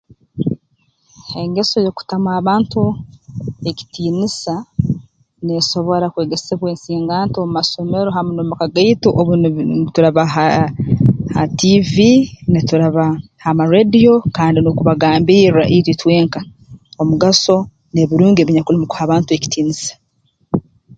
Engeso 1.41 1.77
y'okutamu 1.85 2.29
abantu 2.39 2.81
ekitiinisa 3.69 4.55
neesobora 5.45 6.05
kwegesebwa 6.13 6.67
ensinganto 6.73 7.37
omu 7.39 7.51
masomero 7.57 8.07
hamu 8.15 8.31
n'omu 8.33 8.49
maka 8.51 8.67
gaitu 8.75 9.07
obu 9.19 9.31
nitu 9.37 9.61
nituraba 9.79 10.23
ha 10.33 10.45
ha 10.55 10.65
ha 11.35 11.43
tiivi 11.57 12.11
nituraba 12.51 13.05
ha 13.43 13.51
marrediyo 13.59 14.13
kandi 14.37 14.57
n'okubagambirra 14.61 15.63
itwe 15.77 15.91
itwenka 15.95 16.39
omugaso 17.01 17.55
n'ebirungi 17.91 18.39
ebinyakuli 18.41 18.77
mu 18.79 18.87
kuha 18.89 19.03
abantu 19.05 19.29
ekitiinisa 19.31 19.93